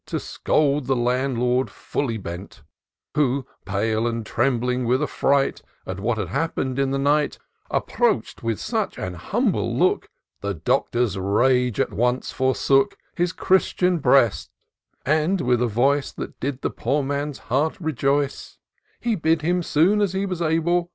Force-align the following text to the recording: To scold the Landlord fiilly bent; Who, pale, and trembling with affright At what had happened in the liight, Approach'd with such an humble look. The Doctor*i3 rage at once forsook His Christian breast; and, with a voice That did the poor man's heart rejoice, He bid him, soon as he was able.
To 0.07 0.19
scold 0.19 0.87
the 0.87 0.95
Landlord 0.95 1.67
fiilly 1.67 2.19
bent; 2.19 2.63
Who, 3.13 3.45
pale, 3.65 4.07
and 4.07 4.25
trembling 4.25 4.85
with 4.85 5.03
affright 5.03 5.61
At 5.85 5.99
what 5.99 6.17
had 6.17 6.29
happened 6.29 6.79
in 6.79 6.89
the 6.89 6.97
liight, 6.97 7.37
Approach'd 7.69 8.41
with 8.41 8.59
such 8.59 8.97
an 8.97 9.13
humble 9.13 9.77
look. 9.77 10.09
The 10.39 10.55
Doctor*i3 10.55 11.37
rage 11.37 11.79
at 11.79 11.93
once 11.93 12.31
forsook 12.31 12.97
His 13.15 13.31
Christian 13.31 13.99
breast; 13.99 14.49
and, 15.05 15.39
with 15.39 15.61
a 15.61 15.67
voice 15.67 16.11
That 16.11 16.39
did 16.39 16.63
the 16.63 16.71
poor 16.71 17.03
man's 17.03 17.37
heart 17.37 17.79
rejoice, 17.79 18.57
He 18.99 19.13
bid 19.13 19.43
him, 19.43 19.61
soon 19.61 20.01
as 20.01 20.13
he 20.13 20.25
was 20.25 20.41
able. 20.41 20.89